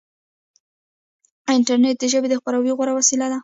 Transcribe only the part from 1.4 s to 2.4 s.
انټرنیټ د ژبې د